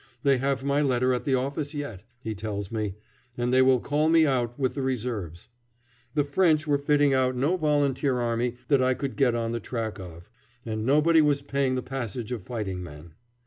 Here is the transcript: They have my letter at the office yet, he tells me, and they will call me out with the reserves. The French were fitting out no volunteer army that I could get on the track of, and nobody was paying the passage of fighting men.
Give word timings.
They 0.23 0.39
have 0.39 0.63
my 0.63 0.81
letter 0.81 1.13
at 1.13 1.25
the 1.25 1.35
office 1.35 1.75
yet, 1.75 2.01
he 2.23 2.33
tells 2.33 2.71
me, 2.71 2.95
and 3.37 3.53
they 3.53 3.61
will 3.61 3.79
call 3.79 4.09
me 4.09 4.25
out 4.25 4.57
with 4.57 4.73
the 4.73 4.81
reserves. 4.81 5.47
The 6.15 6.23
French 6.23 6.65
were 6.65 6.79
fitting 6.79 7.13
out 7.13 7.35
no 7.35 7.55
volunteer 7.55 8.19
army 8.19 8.55
that 8.67 8.81
I 8.81 8.95
could 8.95 9.15
get 9.15 9.35
on 9.35 9.51
the 9.51 9.59
track 9.59 9.99
of, 9.99 10.27
and 10.65 10.87
nobody 10.87 11.21
was 11.21 11.43
paying 11.43 11.75
the 11.75 11.83
passage 11.83 12.31
of 12.31 12.41
fighting 12.41 12.81
men. 12.81 13.13